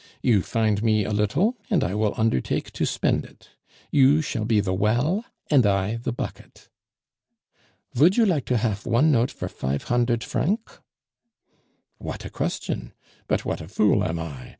[0.23, 3.51] You find me a little, and I will undertake to spend it.
[3.91, 6.69] You shall be the well, and I the bucket."
[7.93, 10.67] "Vould you like to haf one note for fife hundert franc?"
[11.99, 12.93] "What a question!
[13.27, 14.49] But what a fool I am!